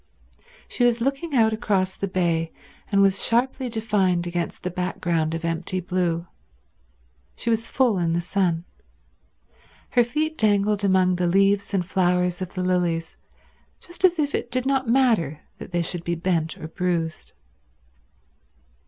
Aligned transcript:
She 0.67 0.83
was 0.83 0.99
looking 0.99 1.35
out 1.35 1.53
across 1.53 1.95
the 1.95 2.07
bay, 2.07 2.51
and 2.91 3.03
was 3.03 3.23
sharply 3.23 3.69
defined 3.69 4.25
against 4.25 4.63
the 4.63 4.71
background 4.71 5.35
of 5.35 5.45
empty 5.45 5.79
blue. 5.79 6.25
She 7.35 7.51
was 7.51 7.69
full 7.69 7.99
in 7.99 8.13
the 8.13 8.19
sun. 8.19 8.65
Her 9.91 10.03
feet 10.03 10.39
dangled 10.39 10.83
among 10.83 11.17
the 11.17 11.27
leaves 11.27 11.71
and 11.71 11.85
flowers 11.85 12.41
of 12.41 12.55
the 12.55 12.63
lilies 12.63 13.15
just 13.79 14.03
as 14.03 14.17
if 14.17 14.33
it 14.33 14.49
did 14.49 14.65
not 14.65 14.89
matter 14.89 15.41
that 15.59 15.71
they 15.71 15.83
should 15.83 16.03
be 16.03 16.15
bent 16.15 16.57
or 16.57 16.67
bruised. 16.67 17.33